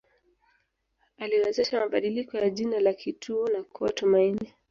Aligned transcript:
Aliwezesha 1.17 1.79
mabadiliko 1.79 2.37
ya 2.37 2.49
jina 2.49 2.79
la 2.79 2.93
kituo 2.93 3.47
na 3.49 3.63
kuwa 3.63 3.89
Tumaini 3.93 4.53